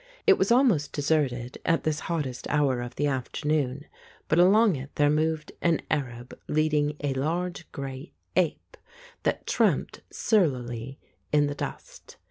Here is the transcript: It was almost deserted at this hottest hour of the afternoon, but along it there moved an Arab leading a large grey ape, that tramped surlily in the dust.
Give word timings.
It 0.25 0.35
was 0.39 0.51
almost 0.51 0.93
deserted 0.93 1.59
at 1.63 1.83
this 1.83 1.99
hottest 2.09 2.47
hour 2.49 2.81
of 2.81 2.95
the 2.95 3.05
afternoon, 3.05 3.85
but 4.29 4.39
along 4.39 4.75
it 4.75 4.95
there 4.95 5.11
moved 5.11 5.51
an 5.61 5.79
Arab 5.91 6.33
leading 6.47 6.97
a 7.03 7.13
large 7.13 7.71
grey 7.71 8.13
ape, 8.35 8.77
that 9.21 9.45
tramped 9.45 10.01
surlily 10.09 10.97
in 11.31 11.45
the 11.45 11.53
dust. 11.53 12.17